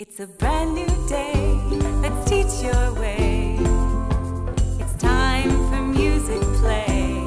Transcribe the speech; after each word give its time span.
It's 0.00 0.20
a 0.20 0.28
brand 0.28 0.76
new 0.76 0.86
day. 1.08 1.34
Let's 2.00 2.30
teach 2.30 2.62
your 2.62 2.94
way. 2.94 3.58
It's 4.78 4.94
time 4.94 5.50
for 5.50 5.82
music 5.82 6.40
play. 6.60 7.18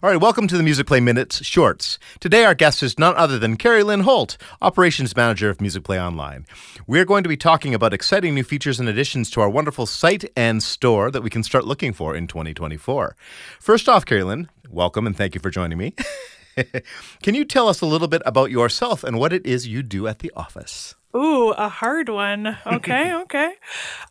All 0.00 0.08
right, 0.08 0.20
welcome 0.20 0.46
to 0.46 0.56
the 0.56 0.62
Music 0.62 0.86
Play 0.86 1.00
Minutes 1.00 1.44
Shorts. 1.44 1.98
Today, 2.20 2.44
our 2.44 2.54
guest 2.54 2.84
is 2.84 2.96
none 2.96 3.16
other 3.16 3.40
than 3.40 3.56
Carey-Lyn 3.56 4.02
Holt, 4.02 4.36
Operations 4.62 5.16
Manager 5.16 5.50
of 5.50 5.60
Music 5.60 5.82
Play 5.82 6.00
Online. 6.00 6.46
We're 6.86 7.04
going 7.04 7.24
to 7.24 7.28
be 7.28 7.36
talking 7.36 7.74
about 7.74 7.92
exciting 7.92 8.36
new 8.36 8.44
features 8.44 8.78
and 8.78 8.88
additions 8.88 9.32
to 9.32 9.40
our 9.40 9.50
wonderful 9.50 9.84
site 9.84 10.30
and 10.36 10.62
store 10.62 11.10
that 11.10 11.24
we 11.24 11.30
can 11.30 11.42
start 11.42 11.64
looking 11.64 11.92
for 11.92 12.14
in 12.14 12.28
2024. 12.28 13.16
First 13.58 13.88
off, 13.88 14.06
Carey-Lyn, 14.06 14.48
welcome 14.70 15.08
and 15.08 15.16
thank 15.16 15.34
you 15.34 15.40
for 15.40 15.50
joining 15.50 15.76
me. 15.76 15.96
can 17.22 17.34
you 17.34 17.44
tell 17.44 17.68
us 17.68 17.80
a 17.80 17.86
little 17.86 18.08
bit 18.08 18.22
about 18.24 18.50
yourself 18.50 19.04
and 19.04 19.18
what 19.18 19.32
it 19.32 19.44
is 19.46 19.66
you 19.66 19.82
do 19.82 20.06
at 20.06 20.20
the 20.20 20.32
office? 20.36 20.94
Ooh, 21.14 21.50
a 21.50 21.68
hard 21.68 22.08
one. 22.08 22.56
Okay, 22.66 23.14
okay. 23.14 23.52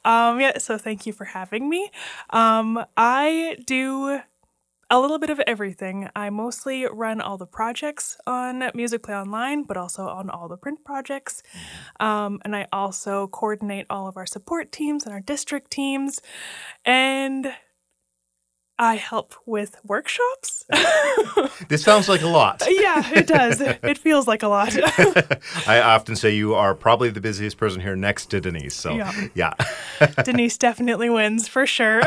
Um, 0.04 0.42
yeah, 0.42 0.58
so 0.58 0.78
thank 0.78 1.06
you 1.06 1.14
for 1.14 1.26
having 1.26 1.70
me. 1.70 1.92
Um, 2.32 2.84
I 2.98 3.58
do 3.66 4.20
a 4.90 5.00
little 5.00 5.20
bit 5.20 5.30
of 5.30 5.40
everything. 5.42 6.10
I 6.16 6.30
mostly 6.30 6.86
run 6.86 7.22
all 7.22 7.38
the 7.38 7.46
projects 7.46 8.18
on 8.26 8.72
Music 8.74 9.04
Play 9.04 9.16
Online, 9.16 9.64
but 9.64 9.78
also 9.78 10.08
on 10.08 10.30
all 10.30 10.48
the 10.48 10.58
print 10.58 10.84
projects. 10.86 11.44
Um, 12.00 12.40
and 12.44 12.56
I 12.56 12.68
also 12.72 13.28
coordinate 13.28 13.86
all 13.90 14.08
of 14.08 14.18
our 14.18 14.26
support 14.26 14.72
teams 14.72 15.06
and 15.06 15.14
our 15.14 15.20
district 15.20 15.72
teams. 15.72 16.22
And 16.86 17.54
I 18.80 18.96
help 18.96 19.34
with 19.46 19.76
workshops. 19.84 20.66
This 21.70 21.84
sounds 21.84 22.08
like 22.08 22.22
a 22.22 22.28
lot. 22.28 22.62
yeah, 22.70 23.04
it 23.14 23.26
does. 23.28 23.60
It 23.84 23.98
feels 23.98 24.28
like 24.28 24.44
a 24.44 24.48
lot. 24.48 24.74
I 25.68 25.82
often 25.82 26.16
say 26.16 26.36
you 26.36 26.54
are 26.54 26.76
probably 26.76 27.10
the 27.10 27.20
busiest 27.20 27.58
person 27.58 27.82
here 27.82 27.96
next 27.96 28.28
to 28.28 28.40
Denise. 28.40 28.76
So, 28.76 28.94
Yeah. 28.94 29.12
yeah. 29.34 29.54
Denise 30.24 30.58
definitely 30.58 31.10
wins 31.10 31.48
for 31.48 31.66
sure. 31.66 32.02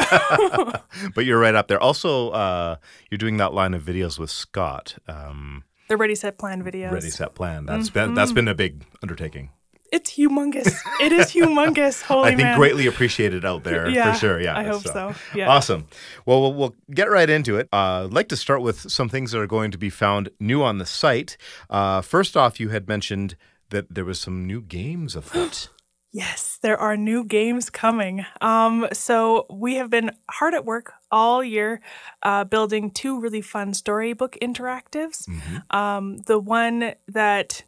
but 1.14 1.24
you're 1.26 1.38
right 1.40 1.54
up 1.54 1.68
there. 1.68 1.80
Also, 1.80 2.30
uh, 2.30 2.76
you're 3.10 3.18
doing 3.18 3.36
that 3.38 3.52
line 3.52 3.74
of 3.74 3.82
videos 3.82 4.18
with 4.18 4.30
Scott. 4.30 4.96
Um, 5.08 5.64
the 5.88 5.96
Ready 5.96 6.14
Set 6.14 6.38
Plan 6.38 6.62
videos. 6.62 6.92
Ready, 6.92 7.10
set, 7.10 7.34
plan. 7.34 7.66
That's 7.66 7.90
been 7.90 8.14
that's 8.14 8.32
been 8.32 8.46
a 8.48 8.54
big 8.54 8.84
undertaking. 9.02 9.50
It's 9.92 10.12
humongous. 10.12 10.74
It 11.00 11.12
is 11.12 11.26
humongous. 11.26 12.02
Holy 12.10 12.28
I 12.28 12.30
think 12.30 12.42
man. 12.42 12.58
greatly 12.58 12.86
appreciated 12.86 13.44
out 13.44 13.64
there 13.64 13.88
Yeah, 13.88 14.12
for 14.12 14.18
sure. 14.18 14.40
Yeah, 14.40 14.56
I 14.56 14.64
hope 14.64 14.82
so. 14.82 15.14
Yeah. 15.34 15.48
awesome. 15.48 15.86
Well, 16.26 16.40
we'll, 16.40 16.54
we'll 16.54 16.74
get 16.90 17.10
right 17.10 17.28
into 17.28 17.56
it. 17.56 17.68
Uh, 17.72 18.04
I'd 18.04 18.12
like 18.12 18.28
to 18.28 18.36
start 18.36 18.62
with 18.62 18.90
some 18.90 19.08
things 19.08 19.32
that 19.32 19.40
are 19.40 19.46
going 19.46 19.70
to 19.70 19.78
be 19.78 19.90
found 19.90 20.30
new 20.38 20.62
on 20.62 20.78
the 20.78 20.86
site. 20.86 21.36
Uh, 21.68 22.00
first 22.00 22.36
off, 22.36 22.60
you 22.60 22.68
had 22.68 22.88
mentioned 22.88 23.36
that 23.70 23.92
there 23.92 24.04
was 24.04 24.20
some 24.20 24.46
new 24.46 24.60
games 24.60 25.16
afoot. 25.16 25.68
Yes, 26.12 26.58
there 26.60 26.76
are 26.76 26.96
new 26.96 27.22
games 27.24 27.70
coming. 27.70 28.26
Um, 28.40 28.88
so 28.92 29.46
we 29.48 29.76
have 29.76 29.90
been 29.90 30.10
hard 30.28 30.54
at 30.54 30.64
work 30.64 30.92
all 31.12 31.42
year 31.44 31.80
uh, 32.24 32.42
building 32.44 32.90
two 32.90 33.20
really 33.20 33.40
fun 33.40 33.74
storybook 33.74 34.36
interactives. 34.42 35.28
Mm-hmm. 35.28 35.76
Um, 35.76 36.16
the 36.26 36.40
one 36.40 36.94
that 37.06 37.62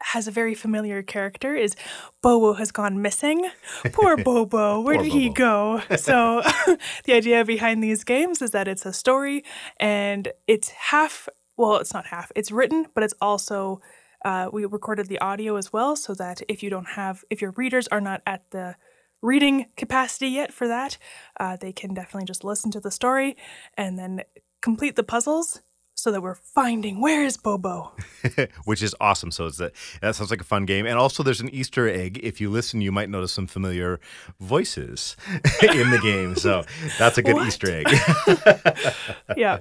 has 0.00 0.28
a 0.28 0.30
very 0.30 0.54
familiar 0.54 1.02
character 1.02 1.54
is 1.54 1.74
Bobo 2.22 2.54
has 2.54 2.70
gone 2.70 3.02
missing. 3.02 3.50
Poor 3.92 4.16
Bobo, 4.24 4.80
where 4.80 4.96
Poor 4.96 5.04
did 5.04 5.12
he 5.12 5.28
go? 5.30 5.82
So 5.98 6.42
the 7.04 7.12
idea 7.12 7.44
behind 7.44 7.82
these 7.82 8.04
games 8.04 8.40
is 8.40 8.52
that 8.52 8.68
it's 8.68 8.86
a 8.86 8.92
story 8.92 9.44
and 9.78 10.28
it's 10.46 10.70
half 10.70 11.28
well, 11.56 11.76
it's 11.76 11.92
not 11.92 12.06
half. 12.06 12.30
It's 12.36 12.52
written, 12.52 12.86
but 12.94 13.02
it's 13.02 13.14
also 13.20 13.80
uh, 14.24 14.48
we 14.52 14.64
recorded 14.64 15.08
the 15.08 15.18
audio 15.18 15.56
as 15.56 15.72
well, 15.72 15.96
so 15.96 16.14
that 16.14 16.40
if 16.48 16.62
you 16.62 16.70
don't 16.70 16.88
have, 16.90 17.24
if 17.30 17.42
your 17.42 17.50
readers 17.52 17.88
are 17.88 18.00
not 18.00 18.22
at 18.26 18.50
the 18.50 18.76
reading 19.20 19.66
capacity 19.76 20.28
yet 20.28 20.52
for 20.52 20.68
that, 20.68 20.98
uh, 21.40 21.56
they 21.56 21.72
can 21.72 21.94
definitely 21.94 22.26
just 22.26 22.44
listen 22.44 22.70
to 22.70 22.80
the 22.80 22.90
story 22.90 23.36
and 23.76 23.98
then 23.98 24.22
complete 24.60 24.96
the 24.96 25.02
puzzles, 25.02 25.60
so 25.98 26.12
that 26.12 26.20
we're 26.20 26.36
finding 26.36 27.00
where 27.00 27.24
is 27.24 27.36
Bobo. 27.36 27.92
which 28.64 28.82
is 28.82 28.94
awesome. 29.00 29.30
So 29.30 29.46
it's 29.46 29.60
a, 29.60 29.72
that 30.00 30.14
sounds 30.14 30.30
like 30.30 30.40
a 30.40 30.44
fun 30.44 30.64
game. 30.64 30.86
And 30.86 30.98
also, 30.98 31.22
there's 31.22 31.40
an 31.40 31.48
Easter 31.50 31.88
egg. 31.88 32.20
If 32.22 32.40
you 32.40 32.50
listen, 32.50 32.80
you 32.80 32.92
might 32.92 33.10
notice 33.10 33.32
some 33.32 33.46
familiar 33.46 33.98
voices 34.38 35.16
in 35.62 35.90
the 35.90 36.00
game. 36.02 36.36
So 36.36 36.64
that's 36.98 37.18
a 37.18 37.22
good 37.22 37.34
What? 37.34 37.48
Easter 37.48 37.68
egg. 37.70 37.86
yeah, 39.36 39.58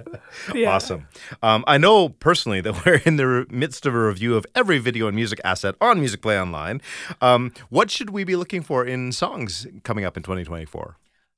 yeah. 0.54 0.72
Awesome. 0.72 1.08
Um, 1.42 1.64
I 1.68 1.78
know 1.78 2.10
personally 2.10 2.62
that 2.62 2.86
we're 2.86 3.02
in 3.06 3.16
the 3.16 3.48
midst 3.50 3.86
of 3.86 3.96
a 3.96 4.08
review 4.08 4.36
of 4.36 4.46
every 4.56 4.78
video 4.78 5.08
and 5.08 5.16
music 5.16 5.42
asset 5.44 5.76
on 5.82 6.00
Music 6.00 6.22
Play 6.22 6.40
Online. 6.40 6.82
Um, 7.22 7.52
what 7.70 7.90
should 7.90 8.12
we 8.12 8.24
be 8.24 8.36
looking 8.36 8.62
for 8.62 8.86
in 8.86 9.12
songs 9.12 9.66
coming 9.84 10.06
up 10.06 10.16
in 10.18 10.24
2024? 10.24 10.98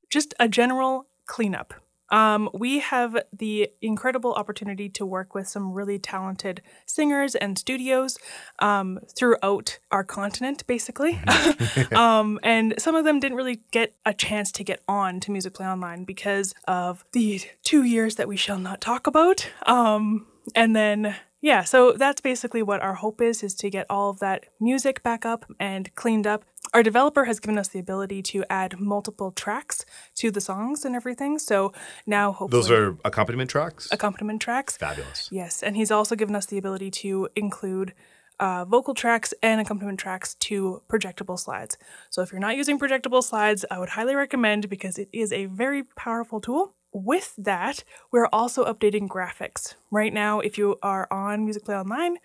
just 0.10 0.34
a 0.40 0.48
general 0.48 1.06
cleanup. 1.26 1.74
Um, 2.12 2.50
we 2.54 2.80
have 2.80 3.18
the 3.32 3.70
incredible 3.82 4.34
opportunity 4.34 4.90
to 4.90 5.06
work 5.06 5.36
with 5.36 5.48
some 5.48 5.74
really 5.74 6.00
talented 6.00 6.62
singers 6.86 7.36
and 7.36 7.58
studios 7.58 8.18
um, 8.60 9.00
throughout 9.16 9.80
our 9.92 10.04
continent, 10.04 10.66
basically. 10.68 11.20
um, 11.96 12.40
and 12.44 12.74
some 12.78 12.96
of 12.96 13.06
them 13.06 13.20
didn't 13.20 13.38
really 13.38 13.62
get 13.72 13.94
a 14.06 14.14
chance 14.14 14.52
to 14.54 14.64
get 14.64 14.82
on 14.88 15.20
to 15.22 15.32
Music 15.32 15.54
Play 15.54 15.68
Online 15.68 16.04
because 16.04 16.54
of 16.68 17.06
the 17.12 17.42
two 17.64 17.84
years 17.84 18.16
that 18.16 18.28
we 18.28 18.38
shall 18.38 18.60
not 18.60 18.82
talk 18.82 19.08
about. 19.08 19.50
Um, 19.66 20.28
and 20.56 20.76
then 20.76 21.16
yeah, 21.42 21.64
so 21.64 21.94
that's 21.94 22.20
basically 22.20 22.62
what 22.62 22.82
our 22.82 22.96
hope 22.96 23.22
is 23.22 23.44
is 23.44 23.56
to 23.56 23.70
get 23.70 23.86
all 23.90 24.10
of 24.10 24.20
that 24.20 24.46
music 24.60 25.02
back 25.04 25.26
up 25.26 25.46
and 25.60 25.94
cleaned 25.96 26.28
up. 26.28 26.44
Our 26.74 26.84
developer 26.84 27.26
has 27.26 27.40
given 27.40 27.58
us 27.58 27.68
the 27.70 27.80
ability 27.80 28.22
to 28.24 28.46
add 28.50 28.80
multiple 28.80 29.32
tracks 29.32 29.86
to 30.16 30.30
the 30.32 30.42
songs 30.42 30.86
and 30.86 30.96
everything. 30.96 31.40
So 31.40 31.74
now 32.06 32.32
hopefully 32.32 32.62
Those 32.62 32.72
are 32.72 32.98
accompaniment 33.04 33.50
tracks? 33.50 33.88
accompaniment 33.92 34.42
tracks. 34.42 34.78
Fabulous. 34.78 35.30
Yes, 35.32 35.64
and 35.64 35.76
he's 35.76 35.92
also 35.92 36.16
given 36.16 36.36
us 36.36 36.46
the 36.46 36.58
ability 36.58 36.92
to 36.92 37.30
include 37.36 37.94
uh, 38.40 38.64
vocal 38.66 38.94
tracks 38.94 39.34
and 39.44 39.60
accompaniment 39.60 40.00
tracks 40.00 40.34
to 40.36 40.82
projectable 40.90 41.38
slides. 41.38 41.78
So 42.10 42.22
if 42.22 42.32
you're 42.32 42.40
not 42.40 42.56
using 42.56 42.80
projectable 42.80 43.24
slides, 43.24 43.66
I 43.70 43.80
would 43.80 43.90
highly 43.90 44.16
recommend 44.16 44.70
because 44.70 44.98
it 44.98 45.10
is 45.12 45.34
a 45.34 45.46
very 45.46 45.84
powerful 45.84 46.40
tool. 46.40 46.76
With 46.94 47.34
that, 47.38 47.84
we're 48.12 48.30
also 48.32 48.66
updating 48.66 49.08
graphics. 49.08 49.76
Right 49.92 50.14
now, 50.14 50.40
if 50.40 50.58
you 50.58 50.78
are 50.82 51.08
on 51.12 51.44
Music 51.44 51.66
Play 51.66 51.76
Online, 51.76 52.18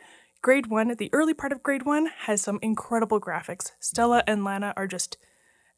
grade 0.45 0.67
one, 0.67 0.95
the 0.99 1.09
early 1.15 1.33
part 1.33 1.53
of 1.53 1.63
grade 1.63 1.87
one 1.87 2.11
has 2.27 2.43
some 2.43 2.59
incredible 2.61 3.19
graphics. 3.19 3.73
Stella 3.81 4.23
and 4.27 4.45
Lana 4.45 4.75
are 4.77 4.87
just 4.87 5.17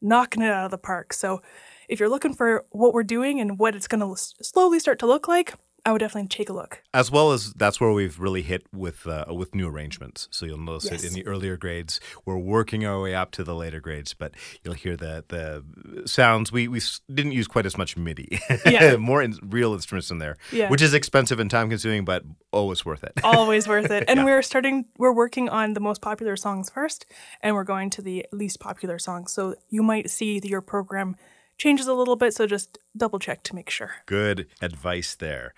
knocking 0.01 0.43
it 0.43 0.51
out 0.51 0.65
of 0.65 0.71
the 0.71 0.77
park. 0.77 1.13
So 1.13 1.41
if 1.87 2.01
you're 2.01 2.09
looking 2.09 2.33
for 2.33 2.65
what 2.71 2.93
we're 2.93 3.03
doing 3.03 3.39
and 3.39 3.57
what 3.57 3.75
it's 3.75 3.87
going 3.87 4.01
to 4.01 4.21
slowly 4.41 4.79
start 4.79 4.99
to 4.99 5.07
look 5.07 5.25
like, 5.25 5.53
I 5.85 5.91
would 5.93 5.99
definitely 5.99 6.27
take 6.27 6.49
a 6.49 6.53
look. 6.53 6.83
As 6.93 7.09
well 7.09 7.31
as 7.31 7.53
that's 7.53 7.79
where 7.79 7.91
we've 7.93 8.19
really 8.19 8.41
hit 8.41 8.63
with 8.73 9.07
uh, 9.07 9.25
with 9.29 9.55
new 9.55 9.67
arrangements. 9.69 10.27
So 10.31 10.45
you'll 10.45 10.57
notice 10.57 10.89
Yes. 10.91 11.03
it 11.03 11.07
in 11.07 11.13
the 11.13 11.25
earlier 11.25 11.55
grades. 11.55 11.99
We're 12.25 12.37
working 12.37 12.85
our 12.85 13.01
way 13.01 13.15
up 13.15 13.31
to 13.31 13.43
the 13.43 13.55
later 13.55 13.79
grades, 13.79 14.13
but 14.13 14.33
you'll 14.63 14.73
hear 14.73 14.97
the 14.97 15.23
the 15.29 16.07
sounds. 16.07 16.51
We 16.51 16.67
we 16.67 16.81
didn't 17.13 17.31
use 17.31 17.47
quite 17.47 17.65
as 17.65 17.77
much 17.77 17.95
MIDI. 17.95 18.39
Yeah. 18.65 18.95
more 19.11 19.21
in, 19.23 19.37
real 19.41 19.73
instruments 19.73 20.11
in 20.11 20.17
there, 20.17 20.35
Yeah. 20.51 20.69
which 20.69 20.81
is 20.81 20.93
expensive 20.93 21.39
and 21.39 21.49
time 21.49 21.69
consuming, 21.69 22.03
but 22.05 22.23
always 22.51 22.85
worth 22.85 23.03
it. 23.03 23.13
always 23.23 23.67
worth 23.67 23.89
it. 23.91 24.03
And 24.09 24.19
Yeah. 24.19 24.25
we're 24.25 24.41
starting 24.41 24.85
we're 24.97 25.13
working 25.13 25.47
on 25.49 25.73
the 25.73 25.79
most 25.79 26.01
popular 26.01 26.35
songs 26.35 26.69
first 26.69 27.05
and 27.41 27.55
we're 27.55 27.63
going 27.63 27.89
to 27.91 28.01
the 28.01 28.25
least 28.33 28.59
popular 28.59 28.99
songs. 28.99 29.31
So 29.31 29.55
you 29.69 29.83
might 29.83 30.09
see 30.09 30.41
your 30.43 30.61
program 30.61 31.15
changes 31.57 31.87
a 31.87 31.93
little 31.93 32.15
bit, 32.15 32.33
so 32.33 32.47
just 32.47 32.77
double 32.95 33.19
check 33.19 33.43
to 33.43 33.55
make 33.55 33.69
sure. 33.69 33.91
Good 34.05 34.47
advice 34.61 35.15
there. 35.15 35.53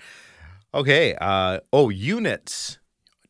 Okay. 0.73 1.15
Uh, 1.19 1.59
oh, 1.73 1.89
units. 1.89 2.77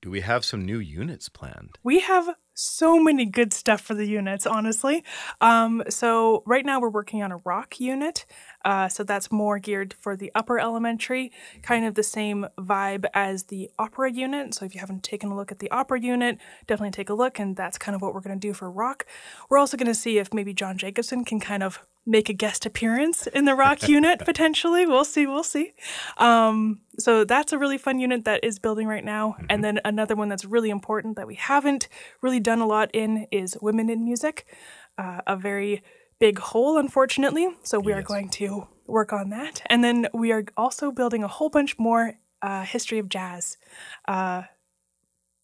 Do 0.02 0.10
we 0.10 0.22
have 0.22 0.46
some 0.46 0.64
new 0.66 0.80
units 0.80 1.28
planned? 1.28 1.78
We 1.84 2.00
have 2.00 2.30
so 2.54 3.00
many 3.02 3.26
good 3.26 3.52
stuff 3.52 3.82
for 3.82 3.94
the 3.94 4.06
units, 4.06 4.46
honestly. 4.46 5.04
Um, 5.42 5.84
so 5.90 6.44
right 6.46 6.66
now 6.66 6.80
we're 6.80 6.90
working 6.90 7.22
on 7.22 7.32
a 7.32 7.38
rock 7.38 7.80
unit. 7.80 8.26
Uh, 8.66 8.88
so 8.88 9.04
that's 9.04 9.32
more 9.32 9.60
geared 9.60 9.96
for 10.00 10.16
the 10.16 10.32
upper 10.36 10.60
elementary, 10.60 11.32
kind 11.62 11.86
of 11.86 11.96
the 11.96 12.04
same 12.04 12.48
vibe 12.58 13.06
as 13.14 13.46
the 13.46 13.70
opera 13.80 14.12
unit. 14.12 14.54
So 14.54 14.66
if 14.66 14.74
you 14.74 14.80
haven't 14.80 15.04
taken 15.04 15.30
a 15.32 15.36
look 15.36 15.52
at 15.52 15.60
the 15.60 15.72
opera 15.72 16.02
unit, 16.02 16.38
definitely 16.68 16.92
take 16.92 17.10
a 17.10 17.14
look. 17.14 17.40
And 17.40 17.56
that's 17.56 17.78
kind 17.78 17.96
of 17.96 18.02
what 18.02 18.14
we're 18.14 18.22
going 18.22 18.40
to 18.40 18.48
do 18.48 18.54
for 18.54 18.70
rock. 18.70 19.06
We're 19.50 19.58
also 19.58 19.78
going 19.78 19.88
to 19.88 19.96
see 19.96 20.18
if 20.18 20.34
maybe 20.34 20.54
John 20.54 20.78
Jacobson 20.78 21.24
can 21.24 21.40
kind 21.40 21.64
of 21.64 21.84
make 22.06 22.28
a 22.28 22.34
guest 22.34 22.66
appearance 22.66 23.28
in 23.28 23.46
the 23.46 23.56
rock 23.56 23.88
unit 23.88 24.20
potentially. 24.20 24.86
We'll 24.86 25.06
see. 25.06 25.28
We'll 25.28 25.44
see. 25.44 25.74
Um, 26.18 26.82
so 26.98 27.24
that's 27.24 27.54
a 27.54 27.58
really 27.58 27.78
fun 27.78 28.00
unit 28.00 28.26
that 28.26 28.44
is 28.44 28.60
building 28.60 28.88
right 28.88 29.06
now. 29.06 29.36
And 29.50 29.64
then 29.64 29.80
another 29.86 30.16
one 30.16 30.28
that's 30.28 30.46
really 30.46 30.70
important 30.70 31.16
that 31.16 31.28
we 31.28 31.36
haven't 31.36 31.88
really 32.22 32.40
done 32.40 32.60
a 32.60 32.68
lot 32.68 32.90
in 32.94 33.28
is 33.32 33.58
women 33.62 33.90
in 33.90 34.04
music. 34.04 34.46
Uh, 34.98 35.22
a 35.28 35.38
very 35.38 35.82
big 36.20 36.40
hole, 36.40 36.78
unfortunately. 36.78 37.50
So 37.64 37.80
we 37.80 37.94
are 37.94 38.02
going 38.02 38.30
to 38.30 38.68
work 38.88 39.14
on 39.14 39.30
that. 39.30 39.62
And 39.68 39.84
then 39.84 40.08
we 40.14 40.32
are 40.32 40.46
also 40.58 40.92
building 40.92 41.24
a 41.24 41.28
whole 41.28 41.50
bunch 41.50 41.80
more 41.80 42.16
uh, 42.42 42.64
history 42.64 43.00
of 43.00 43.10
jazz. 43.10 43.58
Uh, 44.08 44.44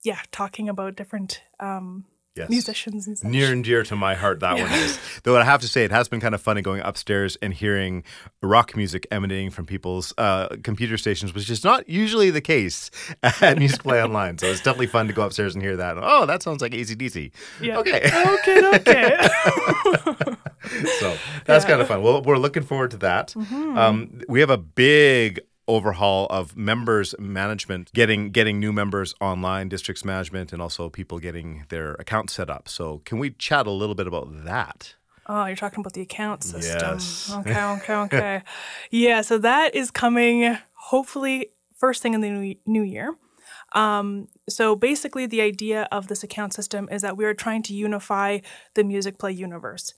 yeah, 0.04 0.19
talking 0.31 0.69
about 0.69 0.95
different 0.95 1.42
um, 1.60 2.06
Yes. 2.36 2.50
musicians 2.50 3.08
and 3.08 3.18
such. 3.18 3.30
Near 3.32 3.52
and 3.52 3.64
dear 3.64 3.84
to 3.84 3.96
my 3.96 4.14
heart, 4.14 4.42
that 4.42 4.58
one 4.58 4.72
is. 4.72 5.00
Though 5.24 5.38
I 5.38 5.44
have 5.44 5.62
to 5.62 5.68
say, 5.68 5.86
it 5.86 5.92
has 5.92 6.08
been 6.10 6.20
kind 6.20 6.36
of 6.36 6.42
funny 6.42 6.62
going 6.62 6.82
upstairs 6.82 7.38
and 7.42 7.54
hearing 7.54 8.04
rock 8.42 8.76
music 8.76 9.08
emanating 9.10 9.50
from 9.52 9.66
people's 9.66 10.14
uh, 10.18 10.50
computer 10.64 10.98
stations, 10.98 11.34
which 11.34 11.50
is 11.50 11.64
not 11.64 11.88
usually 11.88 12.30
the 12.32 12.42
case 12.42 12.92
at 13.24 13.58
Music 13.58 13.82
Play 13.84 14.04
Online. 14.04 14.38
So 14.38 14.48
it's 14.48 14.60
definitely 14.60 14.88
fun 14.88 15.08
to 15.08 15.14
go 15.14 15.24
upstairs 15.26 15.56
and 15.56 15.64
hear 15.64 15.78
that. 15.78 15.98
Oh, 15.98 16.26
that 16.26 16.44
sounds 16.44 16.62
like 16.62 16.74
ACDC. 16.74 17.32
Yeah. 17.62 17.78
Okay. 17.80 18.02
Okay. 18.06 18.72
Okay. 18.76 19.28
so 21.00 21.16
that's 21.46 21.64
kind 21.66 21.80
of 21.81 21.88
fun. 21.88 22.02
Well, 22.02 22.22
we're 22.22 22.38
looking 22.38 22.64
forward 22.64 22.92
to 22.92 22.98
that. 22.98 23.30
Mm-hmm. 23.30 23.78
Um, 23.78 24.22
we 24.28 24.40
have 24.42 24.50
a 24.50 24.58
big 24.58 25.40
overhaul 25.68 26.28
of 26.30 26.56
members 26.56 27.16
management 27.18 27.92
getting 27.94 28.30
getting 28.30 28.60
new 28.60 28.72
members 28.72 29.16
online 29.20 29.68
districts 29.68 30.06
management 30.06 30.54
and 30.54 30.62
also 30.62 30.90
people 30.90 31.20
getting 31.20 31.66
their 31.70 31.94
accounts 31.94 32.34
set 32.34 32.50
up 32.50 32.70
so 32.70 33.02
can 33.06 33.18
we 33.18 33.32
chat 33.32 33.66
a 33.66 33.72
little 33.72 33.96
bit 33.96 34.08
about 34.08 34.46
that 34.46 34.96
Oh, 35.28 35.46
you're 35.46 35.56
talking 35.56 35.80
about 35.80 35.94
the 35.94 36.02
account 36.02 36.44
system. 36.44 37.00
Yes. 37.00 37.34
Okay, 37.34 37.64
okay, 37.64 37.94
okay. 37.96 38.42
yeah, 38.92 39.22
so 39.22 39.40
that 39.40 39.74
is 39.74 39.90
coming 39.90 40.56
hopefully 40.76 41.50
first 41.76 42.02
thing 42.04 42.14
in 42.14 42.22
the 42.22 42.30
new, 42.30 42.56
new 42.66 42.84
year. 42.84 43.16
Um, 43.74 44.28
so 44.48 44.76
basically, 44.76 45.26
the 45.26 45.42
idea 45.42 45.88
of 45.92 46.08
this 46.08 46.24
account 46.24 46.54
system 46.54 46.88
is 46.92 47.02
that 47.02 47.18
we 47.18 47.26
are 47.26 47.34
trying 47.34 47.64
to 47.64 47.74
unify 47.74 48.40
the 48.76 48.84
music 48.84 49.18
play 49.18 49.32
universe. 49.32 49.94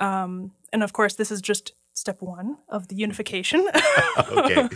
Um, 0.00 0.52
and 0.72 0.82
of 0.82 0.92
course, 0.92 1.14
this 1.14 1.30
is 1.30 1.40
just 1.40 1.72
step 1.94 2.16
one 2.20 2.58
of 2.68 2.88
the 2.88 2.94
mm. 2.94 3.00
unification. 3.00 3.68
okay. 4.28 4.68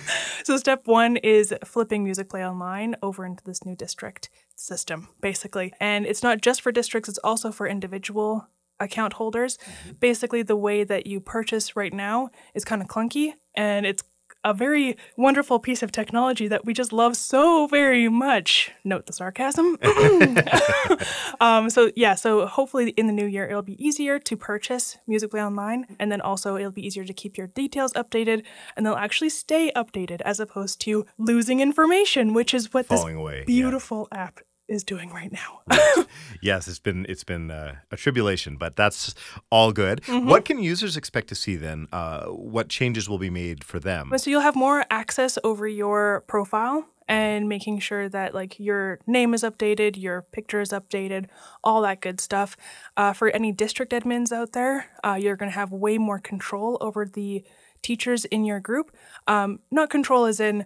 So 0.45 0.57
step 0.57 0.83
one 0.87 1.17
is 1.19 1.55
flipping 1.65 2.05
music 2.05 2.29
play 2.31 2.47
online 2.47 2.97
over 3.03 3.25
into 3.25 3.43
this 3.45 3.65
new 3.65 3.77
district 3.77 4.29
system 4.55 5.09
basically. 5.21 5.73
And 5.81 6.07
it's 6.07 6.23
not 6.23 6.41
just 6.41 6.61
for 6.61 6.73
districts 6.73 7.09
it's 7.09 7.19
also 7.19 7.51
for 7.53 7.67
individual 7.67 8.47
account 8.79 9.15
holders. 9.15 9.57
Mm-hmm. 9.59 9.93
Basically 10.01 10.43
the 10.43 10.57
way 10.57 10.85
that 10.85 11.07
you 11.07 11.21
purchase 11.21 11.77
right 11.77 11.93
now 11.93 12.31
is 12.55 12.65
kind 12.65 12.83
of 12.83 12.89
clunky 12.89 13.33
and 13.55 13.87
it's 13.87 14.03
a 14.47 14.55
very 14.55 14.97
wonderful 15.17 15.59
piece 15.59 15.83
of 15.83 15.91
technology 15.91 16.47
that 16.47 16.65
we 16.65 16.73
just 16.73 16.93
love 16.93 17.17
so 17.17 17.67
very 17.67 18.09
much. 18.09 18.71
Note 18.85 19.07
the 19.07 19.13
sarcasm. 19.13 19.77
um, 21.41 21.69
so 21.69 21.91
yeah, 21.97 22.15
so 22.15 22.47
hopefully 22.47 22.91
in 22.91 23.09
the 23.09 23.13
new 23.13 23.27
year 23.27 23.45
it'll 23.49 23.61
be 23.61 23.85
easier 23.85 24.21
to 24.21 24.37
purchase 24.37 24.99
Musicplay 25.09 25.45
online, 25.45 25.97
and 25.99 26.13
then 26.13 26.21
also 26.21 26.57
it'll 26.57 26.71
be 26.71 26.87
easier 26.87 27.05
to 27.05 27.13
keep 27.13 27.37
your 27.37 27.49
details 27.49 27.93
updated, 27.95 28.45
and 28.77 28.87
they'll 28.87 28.95
actually 28.95 29.31
stay 29.31 29.73
updated 29.75 30.21
as 30.21 30.39
opposed 30.39 30.81
to 30.83 31.05
losing 31.19 31.59
information, 31.59 32.33
which 32.33 32.55
is 32.55 32.73
what 32.73 32.89
this 32.89 33.01
Falling 33.01 33.17
away, 33.17 33.39
yeah. 33.41 33.45
beautiful 33.47 34.07
app 34.13 34.39
is 34.69 34.85
doing 34.85 35.11
right 35.11 35.33
now. 35.33 35.61
yes 36.43 36.69
it's 36.69 36.79
been 36.79 37.07
it's 37.09 37.25
been 37.25 37.51
uh, 37.51 37.77
a 37.91 37.97
tribulation 37.97 38.57
but 38.57 38.77
that's 38.77 39.15
all 39.51 39.73
good 39.73 40.03
Mm-hmm. 40.07 40.29
what 40.29 40.45
can 40.45 40.59
users 40.63 40.97
expect 40.97 41.29
to 41.29 41.35
see 41.35 41.57
then 41.57 41.89
uh, 41.93 42.25
what 42.27 42.69
changes 42.69 43.09
will 43.09 43.19
be 43.19 43.31
made 43.31 43.65
for 43.65 43.79
them 43.81 44.13
So 44.17 44.31
you'll 44.31 44.41
have 44.43 44.57
more 44.57 44.85
access 44.91 45.39
over 45.45 45.67
your 45.69 46.23
profile 46.27 46.85
and 47.09 47.49
making 47.49 47.79
sure 47.81 48.09
that 48.09 48.35
like 48.35 48.59
your 48.59 48.99
name 49.07 49.33
is 49.35 49.43
updated, 49.45 49.97
your 49.97 50.23
picture 50.33 50.61
is 50.61 50.71
updated, 50.71 51.27
all 51.63 51.81
that 51.83 52.01
good 52.01 52.21
stuff. 52.21 52.57
Uh, 52.97 53.13
for 53.13 53.29
any 53.31 53.53
district 53.53 53.93
admins 53.93 54.33
out 54.33 54.53
there, 54.53 54.87
uh, 55.05 55.15
you're 55.15 55.37
going 55.37 55.51
to 55.51 55.55
have 55.55 55.71
way 55.71 55.99
more 55.99 56.19
control 56.19 56.77
over 56.81 57.05
the 57.07 57.45
teachers 57.81 58.25
in 58.27 58.45
your 58.45 58.59
group. 58.59 58.91
Um, 59.29 59.61
not 59.71 59.89
control 59.89 60.25
as 60.25 60.41
in 60.41 60.65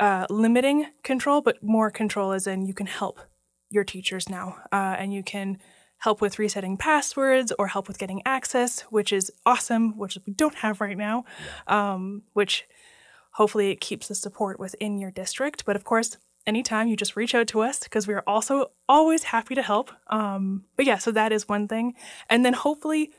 uh, 0.00 0.26
limiting 0.30 0.86
control, 1.02 1.42
but 1.42 1.62
more 1.62 1.90
control 1.90 2.32
as 2.32 2.46
in 2.46 2.64
you 2.64 2.72
can 2.74 2.86
help 2.86 3.20
your 3.74 3.84
teachers 3.84 4.28
now, 4.28 4.56
uh, 4.72 4.96
and 4.98 5.12
you 5.12 5.22
can 5.22 5.58
help 5.98 6.20
with 6.20 6.38
resetting 6.38 6.76
passwords 6.76 7.52
or 7.58 7.68
help 7.68 7.88
with 7.88 7.98
getting 7.98 8.22
access, 8.26 8.82
which 8.82 9.12
is 9.12 9.32
awesome, 9.46 9.96
which 9.96 10.18
we 10.26 10.32
don't 10.32 10.56
have 10.56 10.80
right 10.80 10.96
now, 10.96 11.24
um, 11.66 12.22
which 12.34 12.66
hopefully 13.32 13.70
it 13.70 13.80
keeps 13.80 14.08
the 14.08 14.14
support 14.14 14.58
within 14.60 14.98
your 14.98 15.10
district. 15.10 15.64
But 15.64 15.76
of 15.76 15.84
course, 15.84 16.16
anytime 16.46 16.88
you 16.88 16.96
just 16.96 17.16
reach 17.16 17.34
out 17.34 17.46
to 17.48 17.60
us 17.60 17.80
because 17.80 18.06
we 18.06 18.14
are 18.14 18.24
also 18.26 18.70
always 18.88 19.24
happy 19.24 19.54
to 19.54 19.62
help. 19.62 19.90
Um, 20.08 20.64
but 20.76 20.84
yeah, 20.84 20.98
so 20.98 21.10
that 21.12 21.32
is 21.32 21.48
one 21.48 21.68
thing. 21.68 21.94
And 22.28 22.44
then 22.44 22.52
hopefully, 22.52 23.10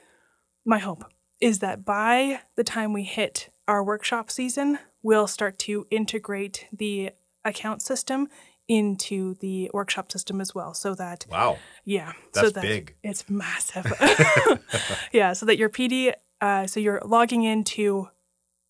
my 0.66 0.80
hope 0.80 1.06
is 1.42 1.60
that 1.60 1.86
by 1.86 2.42
the 2.56 2.64
time 2.64 2.94
we 2.94 3.04
hit 3.04 3.50
our 3.68 3.84
workshop 3.84 4.32
season, 4.32 4.80
we'll 5.04 5.28
start 5.28 5.58
to 5.60 5.88
integrate 5.90 6.68
the 6.72 7.12
account 7.44 7.82
system 7.82 8.28
into 8.68 9.36
the 9.36 9.70
workshop 9.74 10.12
system 10.12 10.42
as 10.42 10.56
well 10.56 10.74
so 10.74 10.96
that 10.96 11.26
wow 11.30 11.58
yeah 11.84 12.14
so 12.34 12.42
That's 12.42 12.54
that 12.54 12.62
big. 12.62 12.96
it's 13.04 13.30
massive 13.30 13.86
yeah 15.14 15.34
so 15.34 15.46
that 15.46 15.58
your 15.58 15.70
pd 15.70 16.14
uh, 16.42 16.68
so 16.68 16.80
you're 16.80 17.02
logging 17.06 17.44
into 17.44 18.10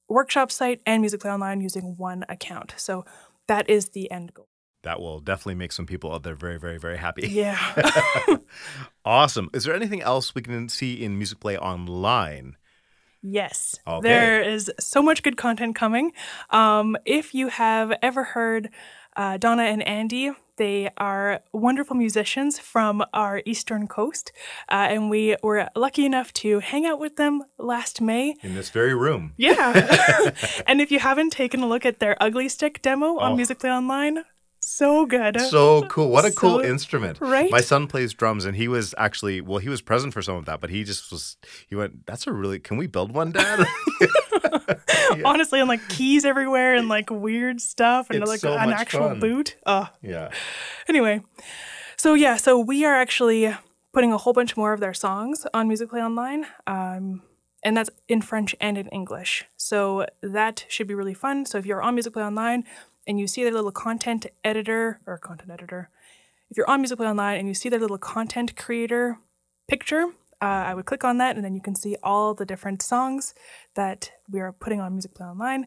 workshop 0.08 0.52
site 0.52 0.82
and 0.86 1.02
music 1.02 1.22
play 1.22 1.32
online 1.32 1.62
using 1.62 1.96
one 1.98 2.26
account 2.30 2.74
so 2.78 3.06
that 3.48 3.70
is 3.70 3.90
the 3.90 4.12
end 4.12 4.34
goal 4.34 4.48
that 4.84 5.00
will 5.00 5.20
definitely 5.20 5.56
make 5.56 5.72
some 5.72 5.86
people 5.86 6.14
out 6.14 6.24
there 6.24 6.36
very 6.36 6.60
very 6.60 6.78
very 6.78 6.98
happy 6.98 7.28
yeah 7.28 7.58
awesome 9.06 9.50
is 9.54 9.64
there 9.64 9.74
anything 9.74 10.02
else 10.02 10.36
we 10.36 10.42
can 10.42 10.70
see 10.70 11.02
in 11.04 11.18
music 11.18 11.40
play 11.40 11.58
online 11.58 12.56
Yes. 13.28 13.80
Okay. 13.88 14.08
There 14.08 14.42
is 14.44 14.72
so 14.80 15.02
much 15.02 15.24
good 15.24 15.36
content 15.36 15.76
coming. 15.76 16.12
Um, 16.52 16.96
if 17.06 17.34
you 17.34 17.48
have 17.48 17.92
ever 18.04 18.24
heard 18.24 18.70
uh, 19.16 19.38
Donna 19.38 19.64
and 19.64 19.82
Andy, 19.88 20.32
they 20.58 20.90
are 20.98 21.42
wonderful 21.52 21.96
musicians 21.98 22.60
from 22.60 23.04
our 23.14 23.42
eastern 23.46 23.88
coast. 23.88 24.32
Uh, 24.70 24.88
and 24.90 25.10
we 25.10 25.36
were 25.44 25.68
lucky 25.76 26.06
enough 26.06 26.32
to 26.34 26.60
hang 26.60 26.86
out 26.86 27.00
with 27.00 27.18
them 27.18 27.44
last 27.58 28.00
May. 28.02 28.36
in 28.42 28.56
this 28.56 28.70
very 28.70 28.94
room 28.96 29.34
Yeah. 29.38 30.32
and 30.68 30.80
if 30.82 30.92
you 30.92 31.00
haven't 31.00 31.32
taken 31.32 31.60
a 31.62 31.68
look 31.68 31.86
at 31.86 32.00
their 32.00 32.16
Ugly 32.22 32.50
Stick 32.50 32.82
demo 32.82 33.18
on 33.18 33.34
Oh. 33.34 33.36
Music 33.36 33.60
Play 33.60 33.70
Online, 33.72 34.24
so 34.68 35.06
good. 35.06 35.40
so 35.40 35.84
cool 35.84 36.10
what 36.10 36.26
a 36.26 36.32
cool 36.32 36.60
instrument 36.60 37.18
right? 37.22 37.52
my 37.52 37.62
son 37.62 37.86
plays 37.88 38.14
drums 38.14 38.46
and 38.46 38.56
he 38.58 38.68
was 38.68 38.96
actually 38.98 39.40
well 39.42 39.60
he 39.60 39.70
was 39.70 39.82
present 39.82 40.12
for 40.14 40.22
some 40.22 40.36
of 40.36 40.46
that 40.46 40.60
but 40.60 40.70
he 40.70 40.84
just 40.84 41.12
was 41.12 41.38
he 41.68 41.76
went 41.76 42.06
that's 42.08 42.26
a 42.28 42.32
really 42.34 42.60
can 42.60 42.78
we 42.78 42.88
build 42.88 43.12
one 43.14 43.32
dad 43.32 43.66
Honestly, 45.24 45.60
and 45.60 45.70
like 45.70 45.88
keys 45.90 46.26
everywhere 46.26 46.74
and 46.76 46.90
like 46.90 47.10
weird 47.10 47.62
stuff 47.62 48.10
and 48.10 48.22
It's 48.22 48.30
like 48.30 48.40
so 48.40 48.54
an 48.54 48.72
actual 48.72 49.10
fun. 49.10 49.20
boot. 49.20 49.56
Oh, 49.66 49.88
yeah 50.02 50.30
Anyway, 50.90 51.22
so 51.96 52.14
yeah, 52.16 52.38
so 52.38 52.60
we 52.60 52.84
are 52.86 52.96
actually 52.96 53.56
putting 53.94 54.12
a 54.12 54.18
whole 54.18 54.34
bunch 54.34 54.58
more 54.58 54.74
of 54.74 54.80
their 54.80 54.94
songs 54.94 55.46
on 55.54 55.68
Music 55.68 55.90
Play 55.90 56.02
Online, 56.02 56.46
um, 56.68 57.22
and 57.64 57.78
that's 57.78 57.90
in 58.10 58.22
French 58.22 58.56
and 58.60 58.78
in 58.78 58.88
English. 58.90 59.46
So 59.58 60.06
that 60.22 60.66
should 60.68 60.88
be 60.88 60.96
really 60.96 61.14
fun. 61.14 61.46
So 61.46 61.58
if 61.60 61.66
you're 61.66 61.82
on 61.82 61.96
Music 61.96 62.14
Play 62.14 62.24
Online 62.24 62.64
and 63.08 63.20
you 63.20 63.28
see 63.28 63.44
their 63.44 63.54
little 63.54 63.72
content 63.72 64.26
editor 64.44 65.00
or 65.06 65.18
content 65.18 65.52
editor, 65.52 65.90
if 66.50 66.58
you're 66.58 66.70
on 66.70 66.82
Music 66.82 66.98
Play 66.98 67.08
Online 67.08 67.40
and 67.40 67.48
you 67.48 67.54
see 67.54 67.70
their 67.70 67.80
little 67.80 67.98
content 67.98 68.56
creator 68.56 69.18
picture, 69.68 70.06
uh, 70.42 70.46
I 70.70 70.74
would 70.76 70.86
click 70.86 71.04
on 71.04 71.18
that, 71.18 71.36
and 71.36 71.44
then 71.46 71.54
you 71.56 71.62
can 71.62 71.76
see 71.76 71.96
all 72.04 72.34
the 72.34 72.46
different 72.46 72.82
songs 72.82 73.34
that 73.76 74.12
we 74.30 74.40
are 74.40 74.52
putting 74.52 74.80
on 74.82 74.94
Music 74.94 75.14
Play 75.16 75.26
Online. 75.26 75.66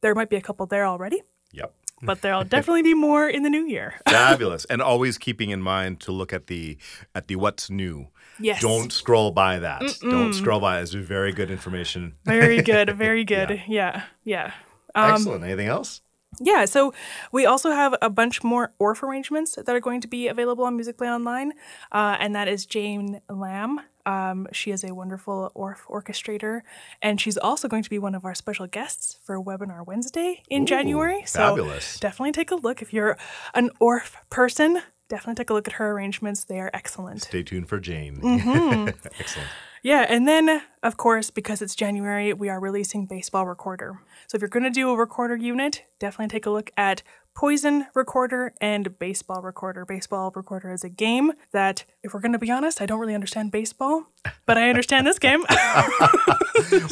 There 0.00 0.14
might 0.14 0.30
be 0.30 0.36
a 0.36 0.40
couple 0.40 0.66
there 0.66 0.86
already, 0.86 1.22
yep 1.52 1.72
but 2.02 2.20
there'll 2.20 2.44
definitely 2.56 2.82
be 2.82 2.92
more 2.92 3.26
in 3.26 3.42
the 3.42 3.48
new 3.48 3.64
year. 3.66 3.94
fabulous 4.08 4.66
and 4.66 4.82
always 4.82 5.16
keeping 5.16 5.48
in 5.48 5.62
mind 5.62 5.98
to 5.98 6.12
look 6.12 6.30
at 6.30 6.46
the 6.46 6.76
at 7.14 7.26
the 7.28 7.36
what's 7.36 7.70
new 7.70 8.08
Yes. 8.38 8.60
don't 8.60 8.92
scroll 8.92 9.30
by 9.30 9.58
that 9.60 9.82
don't 10.02 10.34
scroll 10.34 10.60
by 10.60 10.80
it's 10.82 10.92
very 10.92 11.32
good 11.32 11.50
information 11.50 12.12
Very 12.26 12.60
good, 12.60 12.90
very 12.90 13.24
good. 13.34 13.62
yeah, 13.66 14.02
yeah. 14.24 14.52
excellent 14.94 15.42
anything 15.44 15.68
else 15.68 16.02
Yeah, 16.40 16.64
so 16.66 16.92
we 17.32 17.46
also 17.46 17.70
have 17.70 17.94
a 18.02 18.10
bunch 18.10 18.44
more 18.44 18.72
Orff 18.80 19.02
arrangements 19.02 19.54
that 19.54 19.68
are 19.68 19.80
going 19.80 20.00
to 20.02 20.08
be 20.08 20.28
available 20.28 20.64
on 20.64 20.76
Music 20.76 20.98
Play 20.98 21.08
Online, 21.08 21.52
uh, 21.92 22.16
and 22.20 22.34
that 22.34 22.48
is 22.48 22.66
Jane 22.66 23.20
Lamb. 23.28 23.80
Um, 24.04 24.46
she 24.52 24.70
is 24.70 24.84
a 24.84 24.94
wonderful 24.94 25.50
Orff 25.56 25.80
orchestrator, 25.88 26.60
and 27.02 27.20
she's 27.20 27.36
also 27.36 27.68
going 27.68 27.82
to 27.82 27.90
be 27.90 27.98
one 27.98 28.14
of 28.14 28.24
our 28.24 28.34
special 28.34 28.66
guests 28.66 29.18
for 29.22 29.42
Webinar 29.42 29.84
Wednesday 29.84 30.42
in 30.48 30.64
January. 30.64 31.22
So 31.26 31.40
fabulous. 31.40 31.98
definitely 31.98 32.32
take 32.32 32.52
a 32.52 32.56
look 32.56 32.82
if 32.82 32.92
you're 32.92 33.18
an 33.54 33.70
Orff 33.80 34.14
person. 34.30 34.82
Definitely 35.08 35.36
take 35.36 35.50
a 35.50 35.54
look 35.54 35.68
at 35.68 35.74
her 35.74 35.90
arrangements; 35.92 36.44
they 36.44 36.60
are 36.60 36.70
excellent. 36.74 37.22
stay 37.22 37.42
tuned 37.42 37.68
for 37.68 37.78
jane 37.78 38.20
Mm-hmm. 38.20 38.88
excellent 39.20 39.48
Yeah, 39.82 40.04
and 40.08 40.26
then 40.26 40.62
of 40.82 40.96
course, 40.96 41.30
because 41.30 41.62
it's 41.62 41.74
January, 41.74 42.32
we 42.32 42.48
are 42.48 42.58
releasing 42.58 43.06
Baseball 43.06 43.46
Recorder. 43.46 44.00
So 44.26 44.36
if 44.36 44.42
you're 44.42 44.48
going 44.48 44.64
to 44.64 44.70
do 44.70 44.90
a 44.90 44.96
recorder 44.96 45.36
unit, 45.36 45.84
definitely 46.00 46.28
take 46.28 46.46
a 46.46 46.50
look 46.50 46.70
at 46.76 47.02
Poison 47.36 47.86
Recorder 47.94 48.54
and 48.60 48.98
Baseball 48.98 49.42
Recorder. 49.42 49.84
Baseball 49.84 50.32
Recorder 50.34 50.72
is 50.72 50.82
a 50.82 50.88
game 50.88 51.32
that, 51.52 51.84
if 52.02 52.14
we're 52.14 52.20
going 52.20 52.32
to 52.32 52.38
be 52.38 52.50
honest, 52.50 52.80
I 52.80 52.86
don't 52.86 52.98
really 52.98 53.14
understand 53.14 53.52
baseball, 53.52 54.06
but 54.46 54.56
I 54.56 54.70
understand 54.70 55.06
this 55.06 55.18
game. 55.18 55.44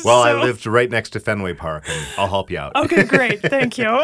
well 0.04 0.22
i 0.22 0.32
lived 0.34 0.66
right 0.66 0.90
next 0.90 1.10
to 1.10 1.20
fenway 1.20 1.54
park 1.54 1.84
and 1.88 2.06
i'll 2.18 2.28
help 2.28 2.50
you 2.50 2.58
out 2.58 2.76
okay, 2.76 3.02
great. 3.04 3.40
Thank 3.54 3.78
you. 3.78 4.00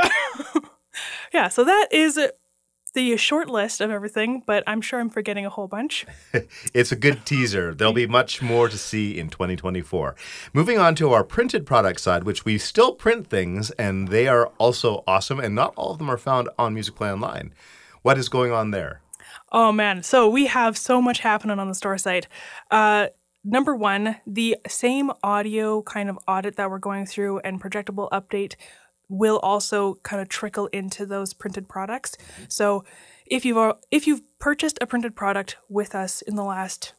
yeah, 1.34 1.48
so 1.48 1.64
that 1.64 1.88
is 1.92 2.18
the 2.90 3.16
short 3.16 3.48
list 3.48 3.80
of 3.80 3.90
everything, 3.90 4.42
but 4.46 4.62
I'm 4.66 4.80
sure 4.80 5.00
I'm 5.00 5.10
forgetting 5.10 5.46
a 5.46 5.50
whole 5.50 5.68
bunch. 5.68 6.06
It's 6.74 6.92
a 6.92 6.96
good 6.96 7.26
teaser. 7.26 7.74
There'll 7.74 7.92
be 7.92 8.06
much 8.06 8.42
more 8.42 8.68
to 8.68 8.78
see 8.78 9.18
in 9.18 9.28
2024. 9.28 10.14
Moving 10.52 10.78
on 10.78 10.94
to 10.96 11.12
our 11.12 11.24
printed 11.24 11.66
product 11.66 12.00
side, 12.00 12.24
which 12.24 12.44
we 12.44 12.58
still 12.58 12.94
print 12.94 13.28
things, 13.28 13.70
and 13.72 14.08
they 14.08 14.28
are 14.28 14.46
also 14.58 15.02
awesome, 15.06 15.40
and 15.40 15.54
not 15.54 15.74
all 15.76 15.92
of 15.92 15.98
them 15.98 16.10
are 16.10 16.18
found 16.18 16.48
on 16.58 16.74
Music 16.74 16.94
Play 16.94 17.10
Online. 17.10 17.52
What 18.02 18.18
is 18.18 18.28
going 18.28 18.52
on 18.52 18.70
there? 18.70 19.00
Oh 19.52 19.72
man, 19.72 20.02
so 20.02 20.28
we 20.28 20.46
have 20.46 20.78
so 20.78 21.02
much 21.02 21.20
happening 21.20 21.58
on 21.58 21.68
the 21.68 21.74
store 21.74 21.98
site. 21.98 22.28
Uh, 22.70 23.08
number 23.44 23.74
one, 23.74 24.16
the 24.26 24.56
same 24.68 25.10
audio 25.22 25.82
kind 25.82 26.08
of 26.08 26.18
audit 26.28 26.56
that 26.56 26.70
we're 26.70 26.78
going 26.78 27.06
through 27.06 27.40
and 27.40 27.60
projectable 27.60 28.08
update 28.10 28.54
will 29.10 29.38
also 29.40 29.94
kind 30.02 30.22
of 30.22 30.28
trickle 30.28 30.68
into 30.68 31.04
those 31.04 31.34
printed 31.34 31.68
products. 31.68 32.16
So 32.48 32.84
if 33.26 33.44
you've 33.44 33.74
if 33.90 34.06
you've 34.06 34.22
purchased 34.38 34.78
a 34.80 34.86
printed 34.86 35.14
product 35.14 35.56
with 35.68 35.94
us 35.94 36.22
in 36.22 36.36
the 36.36 36.44
last, 36.44 36.94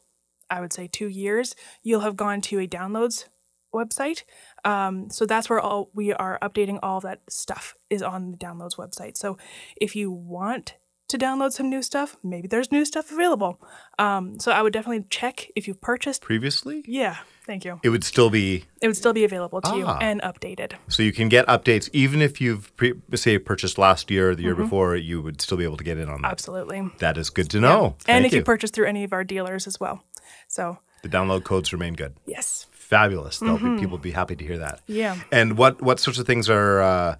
I 0.50 0.62
would 0.62 0.74
say 0.74 0.88
two 0.88 1.08
years, 1.08 1.56
you'll 1.82 2.01
have 2.01 2.18
gone 2.18 2.41
to 2.41 2.60
a 2.60 2.68
downloads 2.68 3.25
website. 3.74 4.24
Um, 4.65 5.10
so 5.10 5.25
that's 5.25 5.50
where 5.50 5.60
all 5.60 5.89
we 5.94 6.13
are 6.13 6.38
updating 6.41 6.80
all 6.84 7.00
that 7.01 7.22
stuff 7.30 7.74
is 7.89 8.03
on 8.03 8.32
the 8.32 8.38
downloads 8.38 8.75
website. 8.75 9.18
So 9.18 9.38
if 9.77 9.96
you 9.96 10.12
want 10.12 10.75
to 11.12 11.18
download 11.18 11.51
some 11.53 11.70
new 11.70 11.82
stuff, 11.82 12.18
maybe 12.24 12.48
there's 12.48 12.72
new 12.72 12.84
stuff 12.86 13.12
available. 13.12 13.60
Um, 14.00 14.39
so 14.39 14.51
I 14.51 14.62
would 14.62 14.74
definitely 14.74 15.06
check 15.10 15.48
if 15.56 15.68
you've 15.68 15.80
purchased. 15.82 16.22
Previously, 16.22 16.84
Yeah, 16.88 17.18
thank 17.46 17.63
you. 17.63 17.80
it 17.84 17.89
would 17.89 18.03
still 18.03 18.30
be 18.30 18.65
It 18.82 18.88
would 18.88 18.98
still 18.98 19.13
be 19.13 19.24
available 19.24 19.62
to 19.62 19.75
you 19.77 19.86
Ah. 19.88 19.98
and 20.01 20.22
updated. 20.22 20.74
so 20.88 21.03
you 21.03 21.12
can 21.13 21.30
get 21.30 21.46
updates 21.48 21.89
even 21.94 22.22
if 22.22 22.41
you've 22.41 22.75
pre- 22.77 22.94
say 23.15 23.38
purchased 23.38 23.77
last 23.77 24.10
year 24.10 24.32
or 24.32 24.36
the 24.36 24.44
year 24.44 24.56
before. 24.56 24.96
You 24.96 25.22
would 25.22 25.41
still 25.41 25.58
be 25.58 25.63
able 25.63 25.77
to 25.77 25.84
get 25.84 25.98
in 25.98 26.10
on 26.10 26.22
that. 26.24 26.32
Absolutely. 26.32 26.89
That 27.00 27.18
is 27.18 27.30
good 27.30 27.50
to 27.51 27.60
know. 27.60 27.86
and 28.08 28.24
Thank 28.24 28.25
if 28.27 28.32
you. 28.34 28.39
you. 28.39 28.44
purchase 28.44 28.72
through 28.72 28.88
any 28.88 29.03
of 29.03 29.13
our 29.13 29.24
dealers 29.24 29.68
as 29.68 29.80
well. 29.80 30.03
So, 30.48 30.80
the 31.03 31.10
download 31.10 31.44
codes 31.44 31.72
remain 31.74 31.94
good. 31.96 32.13
yes. 32.25 32.68
Fabulous. 32.72 33.39
They'll 33.39 33.58
be, 33.58 33.75
people 33.80 33.91
will 33.91 33.98
be 34.00 34.12
happy 34.12 34.36
to 34.36 34.44
hear 34.46 34.58
that. 34.58 34.80
Mm-hmm. 34.82 34.94
Yeah. 35.00 35.15
And 35.32 35.58
what 35.58 35.82
what 35.82 36.00
sorts 36.01 36.20
of 36.20 36.27
things 36.27 36.50
are 36.50 36.82
uh, 36.82 37.15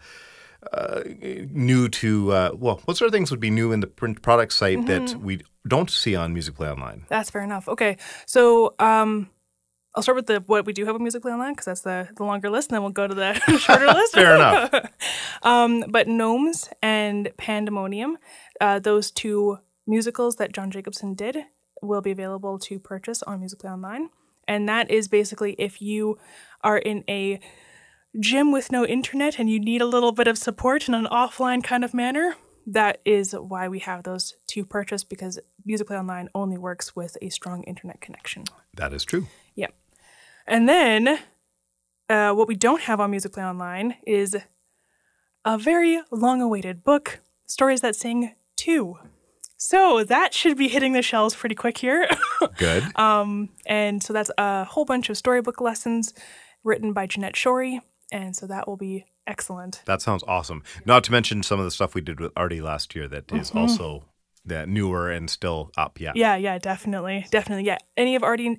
uh, 0.74 1.02
new 1.52 1.90
to 1.90 2.32
uh, 2.32 2.52
well, 2.56 2.82
what 2.86 2.98
sort 2.98 3.08
of 3.08 3.14
things 3.14 3.32
would 3.32 3.40
be 3.40 3.50
new 3.50 3.72
in 3.72 3.80
the 3.80 3.88
print 3.88 4.22
product 4.22 4.54
site 4.54 4.78
Mm-hmm. 4.80 5.06
that 5.06 5.16
we 5.18 5.42
don't 5.68 5.90
see 5.90 6.16
on 6.16 6.34
Music 6.34 6.56
Play 6.56 6.70
Online? 6.70 7.06
That's 7.10 7.30
fair 7.30 7.42
enough. 7.44 7.68
Okay. 7.68 7.98
So, 8.26 8.74
um, 8.80 9.30
I'll 9.94 10.04
start 10.04 10.16
with 10.16 10.28
the 10.28 10.40
what 10.48 10.66
we 10.66 10.72
do 10.72 10.86
have 10.86 10.96
on 10.96 11.02
Music 11.02 11.22
Play 11.22 11.34
Online 11.34 11.52
because 11.54 11.66
that's 11.66 11.82
the, 11.82 12.08
the 12.16 12.24
longer 12.24 12.50
list, 12.50 12.70
and 12.70 12.76
then 12.76 12.82
we'll 12.84 12.92
go 12.94 13.08
to 13.08 13.14
the 13.14 13.34
shorter 13.60 13.88
list. 13.88 14.14
Fair 14.14 14.36
enough. 14.36 14.74
Um, 15.44 15.86
but 15.90 16.08
Gnomes 16.08 16.70
and 16.84 17.30
Pandemonium, 17.36 18.18
uh, 18.62 18.78
those 18.78 19.10
two 19.10 19.58
musicals 19.88 20.36
that 20.36 20.52
John 20.54 20.70
Jacobson 20.70 21.16
did, 21.16 21.36
will 21.82 22.02
be 22.02 22.12
available 22.12 22.60
to 22.60 22.78
purchase 22.80 23.24
on 23.24 23.40
Music 23.40 23.60
Play 23.60 23.72
Online. 23.72 24.10
And 24.48 24.70
that 24.70 24.92
is 24.92 25.08
basically 25.08 25.56
if 25.58 25.82
you 25.82 26.20
are 26.64 26.78
in 26.78 27.04
a 27.10 27.40
gym 28.20 28.52
with 28.52 28.72
no 28.72 28.86
internet 28.86 29.40
and 29.40 29.50
you 29.50 29.60
need 29.60 29.82
a 29.82 29.86
little 29.86 30.12
bit 30.12 30.28
of 30.28 30.38
support 30.38 30.88
in 30.88 30.94
an 30.94 31.06
offline 31.06 31.64
kind 31.64 31.84
of 31.84 31.94
manner, 31.94 32.36
that 32.68 33.00
is 33.06 33.34
why 33.34 33.68
we 33.68 33.80
have 33.80 34.04
those 34.04 34.36
to 34.48 34.66
purchase 34.66 35.04
because 35.04 35.40
Musicplay 35.68 35.98
Online 35.98 36.30
only 36.36 36.58
works 36.58 36.96
with 36.96 37.18
a 37.22 37.30
strong 37.30 37.64
internet 37.64 38.02
connection. 38.02 38.44
That 38.76 38.94
is 38.94 39.04
true. 39.04 39.28
Yep. 39.56 39.74
And 40.48 40.68
then 40.68 41.20
uh, 42.10 42.34
what 42.34 42.48
we 42.48 42.56
don't 42.56 42.82
have 42.82 43.00
on 43.00 43.12
Musicplay 43.12 43.44
Online 43.44 43.96
is 44.06 44.38
a 45.46 45.58
very 45.58 46.02
long 46.12 46.42
awaited 46.42 46.84
book, 46.84 47.20
Stories 47.48 47.82
That 47.82 47.96
Sing 47.96 48.36
2. 48.58 48.98
So 49.58 50.04
that 50.04 50.34
should 50.34 50.58
be 50.58 50.68
hitting 50.68 50.94
the 50.94 51.02
shelves 51.02 51.36
pretty 51.36 51.56
quick 51.56 51.78
here. 51.78 52.08
Good. 52.58 52.84
um, 52.98 53.50
and 53.66 54.02
so 54.02 54.12
that's 54.12 54.32
a 54.38 54.66
whole 54.66 54.86
bunch 54.86 55.10
of 55.10 55.18
storybook 55.18 55.62
lessons 55.62 56.14
written 56.64 56.94
by 56.94 57.06
Jeanette 57.06 57.36
Shorey. 57.36 57.80
And 58.12 58.36
so 58.36 58.46
that 58.48 58.68
will 58.68 58.78
be 58.78 59.06
excellent. 59.28 59.82
that 59.86 60.02
sounds 60.02 60.24
awesome. 60.28 60.64
Not 60.86 61.04
to 61.06 61.12
mention 61.12 61.44
some 61.44 61.60
of 61.60 61.66
the 61.66 61.72
stuff 61.72 61.96
we 61.96 62.02
did 62.02 62.20
with 62.20 62.32
Artie 62.36 62.62
last 62.62 62.94
year 62.96 63.08
that 63.08 63.32
is 63.32 63.52
also 63.52 64.04
that 64.46 64.68
newer 64.68 65.10
and 65.12 65.30
still 65.30 65.72
up. 65.78 66.00
Yeah. 66.00 66.10
Mm-hmm. 66.10 66.18
Yeah, 66.18 66.36
yeah, 66.36 66.58
definitely. 66.58 67.26
Definitely. 67.32 67.66
Yeah. 67.66 67.78
Any 67.96 68.16
of 68.16 68.24
Artie. 68.24 68.58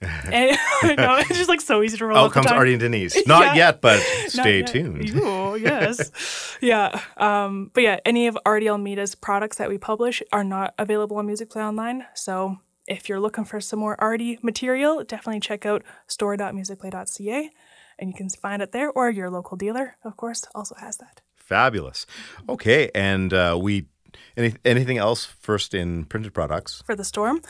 Any, 0.30 0.52
no, 0.96 1.16
it's 1.16 1.28
just 1.30 1.48
like 1.48 1.60
so 1.60 1.82
easy 1.82 1.96
to 1.96 2.06
roll 2.06 2.16
Out 2.18 2.32
comes. 2.32 2.46
Artie 2.46 2.74
and 2.74 2.80
Denise. 2.80 3.16
Not 3.26 3.46
Yeah. 3.46 3.54
yet, 3.54 3.80
but 3.80 3.98
stay 4.28 4.58
yet. 4.60 4.68
tuned. 4.68 5.10
Ooh, 5.16 5.56
yes. 5.56 6.56
yeah. 6.60 7.00
Um, 7.16 7.70
but 7.74 7.82
yeah, 7.82 7.98
any 8.04 8.28
of 8.28 8.38
Artie 8.46 8.68
Almeida's 8.68 9.16
products 9.16 9.56
that 9.56 9.68
we 9.68 9.76
publish 9.78 10.22
are 10.30 10.44
not 10.44 10.72
available 10.78 11.16
on 11.16 11.26
Music 11.26 11.50
Play 11.50 11.62
Online. 11.62 12.06
So 12.14 12.58
if 12.86 13.08
you're 13.08 13.18
looking 13.18 13.44
for 13.44 13.60
some 13.60 13.80
more 13.80 14.00
Artie 14.00 14.38
material, 14.40 15.02
definitely 15.02 15.40
check 15.40 15.66
out 15.66 15.82
store.musicplay.ca 16.06 17.50
and 17.98 18.10
you 18.10 18.14
can 18.14 18.28
find 18.30 18.62
it 18.62 18.72
there, 18.72 18.90
or 18.90 19.10
your 19.10 19.30
local 19.30 19.56
dealer, 19.56 19.96
of 20.04 20.16
course, 20.16 20.44
also 20.54 20.74
has 20.76 20.98
that. 20.98 21.20
Fabulous. 21.36 22.06
Okay, 22.48 22.90
and 22.94 23.32
uh, 23.32 23.58
we 23.60 23.86
any, 24.36 24.54
anything 24.64 24.98
else 24.98 25.24
first 25.24 25.74
in 25.74 26.04
printed 26.04 26.32
products? 26.32 26.82
for 26.86 26.94
the 26.94 27.04
storm? 27.04 27.42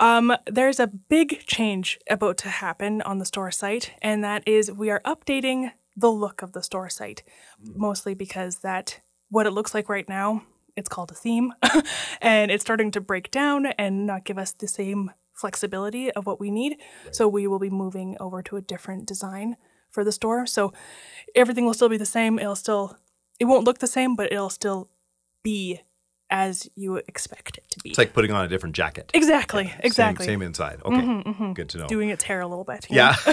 Um, 0.00 0.34
there's 0.46 0.78
a 0.78 0.86
big 0.86 1.44
change 1.46 1.98
about 2.08 2.38
to 2.38 2.48
happen 2.48 3.02
on 3.02 3.18
the 3.18 3.24
store 3.24 3.50
site, 3.50 3.92
and 4.00 4.22
that 4.22 4.46
is 4.46 4.70
we 4.70 4.90
are 4.90 5.00
updating 5.04 5.72
the 5.96 6.10
look 6.10 6.42
of 6.42 6.52
the 6.52 6.62
store 6.62 6.88
site, 6.88 7.22
mostly 7.60 8.14
because 8.14 8.58
that 8.58 9.00
what 9.28 9.46
it 9.46 9.50
looks 9.50 9.74
like 9.74 9.88
right 9.88 10.08
now. 10.08 10.42
It's 10.76 10.90
called 10.90 11.10
a 11.10 11.14
theme, 11.14 11.54
and 12.20 12.50
it's 12.50 12.62
starting 12.62 12.90
to 12.92 13.00
break 13.00 13.30
down 13.30 13.66
and 13.66 14.06
not 14.06 14.24
give 14.24 14.38
us 14.38 14.52
the 14.52 14.68
same 14.68 15.10
flexibility 15.32 16.12
of 16.12 16.26
what 16.26 16.38
we 16.38 16.50
need. 16.50 16.76
So 17.12 17.28
we 17.28 17.46
will 17.46 17.58
be 17.58 17.70
moving 17.70 18.16
over 18.20 18.42
to 18.42 18.56
a 18.56 18.62
different 18.62 19.06
design 19.06 19.56
for 19.96 20.04
the 20.04 20.12
store. 20.12 20.46
So 20.46 20.74
everything 21.34 21.64
will 21.64 21.74
still 21.74 21.88
be 21.88 21.96
the 21.96 22.04
same. 22.18 22.38
It'll 22.38 22.54
still, 22.54 22.98
it 23.40 23.46
won't 23.46 23.64
look 23.64 23.78
the 23.78 23.86
same, 23.86 24.14
but 24.14 24.30
it'll 24.30 24.50
still 24.50 24.88
be 25.42 25.80
as 26.28 26.68
you 26.74 26.96
expect 26.96 27.56
it 27.56 27.64
to 27.70 27.78
be. 27.80 27.88
It's 27.90 27.98
like 27.98 28.12
putting 28.12 28.30
on 28.30 28.44
a 28.44 28.48
different 28.48 28.76
jacket. 28.76 29.10
Exactly, 29.14 29.68
Same- 29.68 29.80
exactly. 29.82 30.26
Same, 30.26 30.42
inside. 30.42 30.80
Okay. 30.84 31.52
Good 31.54 31.70
to 31.70 31.78
know. 31.78 31.86
Doing 31.86 32.10
its 32.10 32.24
hair 32.24 32.42
a 32.42 32.46
little 32.46 32.64
bit. 32.64 32.90
know? 32.90 32.96
yeah. 32.96 33.14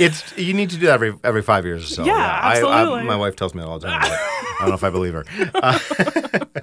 it's 0.00 0.36
you 0.36 0.52
need 0.52 0.70
to 0.70 0.78
do 0.78 0.86
that 0.86 0.94
every 0.94 1.14
every 1.22 1.42
five 1.42 1.64
years 1.64 1.84
or 1.84 1.94
so. 1.94 2.04
Yeah, 2.04 2.14
I- 2.14 2.60
I, 2.60 2.80
absolutely. 2.80 3.04
my 3.04 3.16
wife 3.16 3.36
tells 3.36 3.54
me 3.54 3.60
that 3.60 3.68
all 3.68 3.78
the 3.78 3.86
time. 3.86 4.00
I 4.02 4.56
don't 4.60 4.68
know 4.70 4.74
if 4.74 4.84
I 4.84 4.90
believe 4.90 5.14
her. 5.14 5.24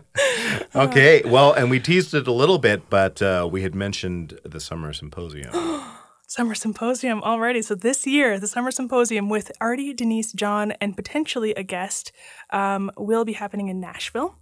Uh, 0.75 0.75
okay. 0.87 1.21
Well, 1.25 1.53
and 1.53 1.69
we 1.69 1.79
teased 1.79 2.13
it 2.13 2.27
a 2.27 2.31
little 2.33 2.57
bit, 2.59 2.89
but 2.89 3.21
uh, 3.21 3.47
we 3.49 3.61
had 3.61 3.73
mentioned 3.75 4.39
the 4.43 4.59
summer 4.59 4.91
symposium. 4.93 5.51
Summer 6.29 6.53
Symposium 6.53 7.23
already. 7.23 7.59
So 7.63 7.73
this 7.73 8.05
year, 8.05 8.39
the 8.39 8.47
Summer 8.47 8.69
Symposium 8.69 9.29
with 9.29 9.51
Artie, 9.59 9.95
Denise, 9.95 10.31
John, 10.31 10.73
and 10.73 10.95
potentially 10.95 11.55
a 11.55 11.63
guest 11.63 12.11
um, 12.51 12.91
will 12.99 13.25
be 13.25 13.33
happening 13.33 13.67
in 13.67 13.79
Nashville. 13.79 14.35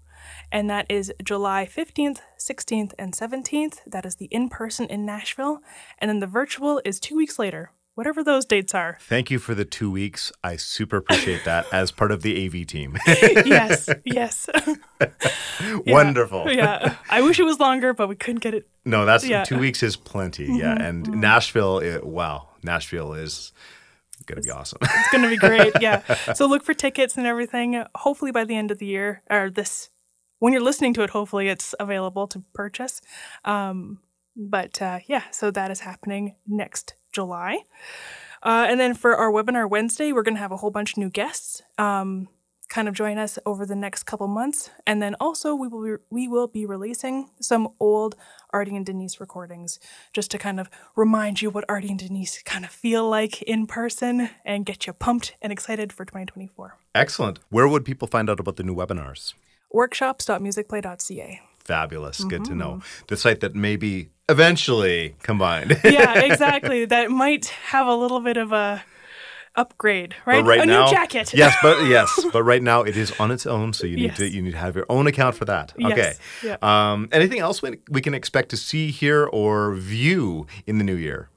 And 0.51 0.69
that 0.69 0.85
is 0.89 1.13
July 1.23 1.65
15th, 1.65 2.19
16th, 2.37 2.91
and 2.99 3.13
17th. 3.13 3.77
That 3.87 4.05
is 4.05 4.15
the 4.15 4.25
in 4.25 4.49
person 4.49 4.87
in 4.87 5.05
Nashville. 5.05 5.61
And 5.97 6.09
then 6.09 6.19
the 6.19 6.27
virtual 6.27 6.81
is 6.83 6.99
two 6.99 7.15
weeks 7.15 7.39
later, 7.39 7.71
whatever 7.97 8.23
those 8.23 8.45
dates 8.45 8.75
are. 8.75 8.99
Thank 9.01 9.31
you 9.31 9.39
for 9.39 9.55
the 9.55 9.65
two 9.65 9.89
weeks. 9.89 10.31
I 10.43 10.55
super 10.55 10.97
appreciate 10.97 11.43
that 11.45 11.65
as 11.73 11.91
part 11.91 12.11
of 12.11 12.21
the 12.21 12.45
AV 12.45 12.67
team. 12.67 12.95
yes, 13.07 13.89
yes. 14.05 14.47
Wonderful. 15.87 16.51
yeah. 16.51 16.95
I 17.09 17.21
wish 17.21 17.39
it 17.39 17.43
was 17.43 17.59
longer, 17.59 17.93
but 17.93 18.07
we 18.07 18.15
couldn't 18.15 18.41
get 18.41 18.53
it. 18.53 18.67
No, 18.85 19.05
that's 19.05 19.27
Yeah. 19.27 19.41
Mm-hmm, 19.41 19.55
two 19.55 19.59
weeks 19.59 19.81
is 19.81 19.95
plenty. 19.95 20.45
Yeah, 20.45 20.79
and 20.79 21.09
Nashville. 21.09 21.79
It, 21.79 22.05
wow, 22.05 22.49
Nashville 22.63 23.13
is 23.13 23.51
gonna 24.27 24.41
be 24.41 24.51
awesome. 24.51 24.77
It's 24.83 25.11
going 25.11 25.23
to 25.23 25.29
be 25.29 25.37
great. 25.37 25.73
Yeah. 25.81 26.01
So 26.33 26.47
look 26.47 26.63
for 26.63 26.73
tickets 26.73 27.17
and 27.17 27.25
everything. 27.25 27.83
Hopefully 27.95 28.31
by 28.31 28.43
the 28.43 28.55
end 28.55 28.71
of 28.71 28.77
the 28.77 28.85
year, 28.85 29.21
or 29.29 29.49
this, 29.49 29.89
when 30.39 30.53
you're 30.53 30.61
listening 30.61 30.93
to 30.95 31.03
it, 31.03 31.11
hopefully 31.11 31.47
it's 31.47 31.73
available 31.79 32.27
to 32.27 32.43
purchase. 32.53 33.01
Um, 33.45 33.99
but 34.35 34.81
uh, 34.81 34.99
yeah, 35.07 35.23
so 35.31 35.49
that 35.51 35.71
is 35.71 35.79
happening 35.79 36.35
next 36.45 36.93
July. 37.17 37.63
Uh, 38.43 38.67
and 38.69 38.79
then 38.79 38.93
for 38.93 39.15
our 39.15 39.31
webinar 39.31 39.67
Wednesday, 39.67 40.11
we're 40.11 40.21
going 40.21 40.35
to 40.35 40.39
have 40.39 40.51
a 40.51 40.57
whole 40.57 40.69
bunch 40.69 40.91
of 40.91 40.97
new 40.99 41.09
guests. 41.09 41.63
Um, 41.79 42.27
kind 42.69 42.87
of 42.87 42.93
join 42.93 43.17
us 43.17 43.39
over 43.43 43.65
the 43.65 43.75
next 43.75 44.03
couple 44.03 44.27
months, 44.27 44.69
and 44.85 45.01
then 45.01 45.15
also 45.19 45.55
we 45.55 45.67
will 45.67 45.83
be, 45.83 46.03
we 46.11 46.27
will 46.27 46.47
be 46.47 46.63
releasing 46.65 47.29
some 47.39 47.69
old 47.79 48.15
Artie 48.51 48.75
and 48.75 48.85
Denise 48.85 49.19
recordings, 49.19 49.79
just 50.13 50.29
to 50.31 50.37
kind 50.37 50.59
of 50.59 50.69
remind 50.95 51.41
you 51.41 51.49
what 51.49 51.65
Artie 51.67 51.89
and 51.89 51.97
Denise 51.97 52.43
kind 52.43 52.65
of 52.65 52.71
feel 52.71 53.09
like 53.09 53.41
in 53.41 53.65
person, 53.65 54.29
and 54.45 54.65
get 54.65 54.85
you 54.85 54.93
pumped 54.93 55.33
and 55.41 55.51
excited 55.51 55.91
for 55.91 56.05
2024. 56.05 56.75
Excellent. 56.93 57.39
Where 57.49 57.67
would 57.67 57.85
people 57.85 58.07
find 58.07 58.29
out 58.29 58.39
about 58.39 58.57
the 58.57 58.63
new 58.63 58.75
webinars? 58.75 59.33
Workshops.musicplay.ca. 59.71 61.41
Fabulous. 61.63 62.23
Good 62.23 62.45
to 62.45 62.53
know. 62.53 62.71
Mm-hmm. 62.71 63.05
The 63.07 63.17
site 63.17 63.39
that 63.41 63.55
may 63.55 63.75
be 63.75 64.09
eventually 64.29 65.15
combined. 65.23 65.79
yeah, 65.83 66.19
exactly. 66.25 66.85
that 66.85 67.09
might 67.11 67.45
have 67.45 67.87
a 67.87 67.95
little 67.95 68.19
bit 68.19 68.37
of 68.37 68.51
a 68.51 68.83
upgrade, 69.55 70.13
right? 70.25 70.43
Right 70.45 70.61
a 70.61 70.65
now, 70.65 70.85
new 70.85 70.91
jacket. 70.91 71.33
yes, 71.33 71.55
but 71.63 71.85
yes, 71.87 72.25
but 72.31 72.43
right 72.43 72.61
now 72.61 72.83
it 72.83 72.95
is 72.95 73.11
on 73.19 73.31
its 73.31 73.45
own, 73.47 73.73
so 73.73 73.87
you 73.87 73.95
need 73.95 74.03
Yes. 74.03 74.17
to 74.17 74.29
you 74.29 74.41
need 74.41 74.51
to 74.51 74.57
have 74.57 74.75
your 74.75 74.85
own 74.89 75.07
account 75.07 75.35
for 75.35 75.45
that. 75.45 75.73
Yes, 75.77 75.91
Okay. 75.91 76.13
yeah. 76.43 76.57
Um, 76.61 77.09
anything 77.11 77.39
else 77.39 77.61
we, 77.61 77.77
we 77.89 78.01
can 78.01 78.13
expect 78.13 78.49
to 78.49 78.57
see, 78.57 78.91
here 78.91 79.25
or 79.25 79.73
view 79.75 80.45
in 80.67 80.77
the 80.77 80.83
new 80.83 80.95
year? 80.95 81.29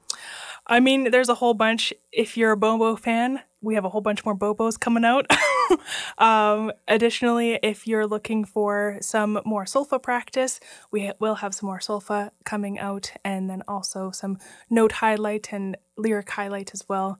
I 0.67 0.79
mean, 0.79 1.09
there's 1.11 1.29
a 1.29 1.35
whole 1.35 1.55
bunch. 1.55 1.93
If 2.11 2.37
you're 2.37 2.51
a 2.51 2.57
Bobo 2.57 2.95
fan, 2.95 3.41
we 3.61 3.75
have 3.75 3.85
a 3.85 3.89
whole 3.89 4.01
bunch 4.01 4.25
more 4.25 4.35
Bobos 4.35 4.79
coming 4.79 5.05
out. 5.05 5.27
um, 6.17 6.71
additionally, 6.87 7.59
if 7.61 7.87
you're 7.87 8.07
looking 8.07 8.43
for 8.43 8.97
some 9.01 9.39
more 9.45 9.65
solfa 9.65 10.01
practice, 10.01 10.59
we 10.91 11.07
ha- 11.07 11.13
will 11.19 11.35
have 11.35 11.53
some 11.53 11.67
more 11.67 11.79
solfa 11.79 12.31
coming 12.43 12.79
out, 12.79 13.11
and 13.23 13.49
then 13.49 13.63
also 13.67 14.11
some 14.11 14.37
note 14.69 14.93
highlight 14.93 15.53
and 15.53 15.77
lyric 15.97 16.29
highlight 16.29 16.71
as 16.73 16.87
well. 16.89 17.19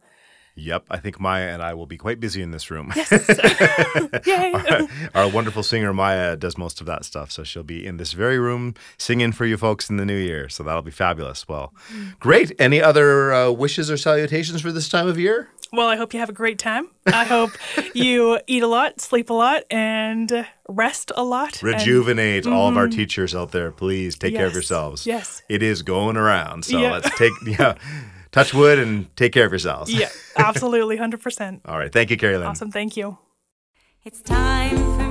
Yep, 0.56 0.86
I 0.92 0.98
think 0.98 1.20
Maya 1.20 1.48
and 1.48 1.64
I 1.64 1.74
will 1.74 1.86
be 1.86 1.98
quite 1.98 2.20
busy 2.20 2.42
in 2.42 2.52
this 2.52 2.70
room. 2.70 2.92
Yes. 2.96 3.10
Yay! 4.26 4.88
Our 5.16 5.30
wonderful 5.30 5.64
singer 5.64 5.94
Maya 5.94 6.36
does 6.36 6.58
most 6.58 6.82
of 6.82 6.88
that 6.88 7.06
stuff, 7.06 7.32
so 7.32 7.44
she'll 7.44 7.64
be 7.64 7.86
in 7.86 7.98
this 7.98 8.12
very 8.12 8.38
room 8.38 8.76
singing 8.98 9.32
for 9.32 9.46
you 9.46 9.58
folks 9.58 9.90
in 9.90 9.98
the 9.98 10.06
new 10.06 10.18
year. 10.18 10.50
So 10.50 10.64
that'll 10.64 10.82
be 10.82 10.92
fabulous. 10.92 11.48
Well, 11.48 11.74
great. 12.20 12.52
Any 12.60 12.82
other 12.82 13.34
uh, 13.34 13.52
wishes 13.52 13.90
or 13.90 13.98
salutations 13.98 14.62
for 14.62 14.72
this 14.72 14.90
time 14.90 15.08
of 15.08 15.18
year? 15.18 15.50
Well, 15.74 15.88
I 15.88 15.96
hope 15.96 16.13
you 16.13 16.20
have 16.20 16.28
a 16.30 16.34
great 16.34 16.60
time. 16.60 16.90
I 17.06 17.24
hope 17.24 17.51
you 17.94 18.40
eat 18.46 18.62
a 18.62 18.68
lot, 18.68 19.00
sleep 19.00 19.30
a 19.30 19.34
lot, 19.34 19.63
and 19.72 20.46
rest 20.68 21.12
a 21.16 21.24
lot. 21.24 21.62
and- 21.63 21.72
Rejuvenate 21.74 22.46
all 22.46 22.68
of 22.68 22.75
our 22.75 22.88
mm. 22.88 22.92
teachers 22.96 23.34
out 23.34 23.51
there. 23.51 23.72
Please 23.72 24.18
take 24.18 24.36
care 24.36 24.48
of 24.48 24.54
yourselves. 24.54 25.06
yes. 25.08 25.42
It 25.50 25.63
is 25.63 25.82
going 25.82 26.18
around. 26.18 26.66
So 26.66 26.78
Yeah. 26.78 26.92
let's 26.92 27.18
take, 27.18 27.32
yeah, 27.46 27.75
touch 28.32 28.54
wood 28.54 28.80
and 28.80 29.16
take 29.16 29.32
care 29.32 29.46
of 29.46 29.51
yourselves. 29.51 29.94
yeah, 29.94 30.10
absolutely, 30.38 30.98
hundred 30.98 31.22
percent. 31.22 31.62
All 31.66 31.78
right. 31.78 31.92
Thank 31.92 32.10
you, 32.12 32.18
Carey-Lyn. 32.18 32.48
Awesome, 32.48 32.72
thank 32.72 32.98
you. 32.98 33.18
It's 34.04 34.22
time 34.22 34.75
for 34.78 35.11